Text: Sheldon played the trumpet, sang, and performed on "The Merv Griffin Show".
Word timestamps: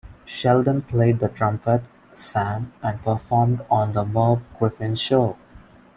Sheldon 0.25 0.81
played 0.81 1.19
the 1.19 1.29
trumpet, 1.29 1.83
sang, 2.15 2.71
and 2.81 2.97
performed 3.03 3.61
on 3.69 3.93
"The 3.93 4.03
Merv 4.03 4.43
Griffin 4.57 4.95
Show". 4.95 5.37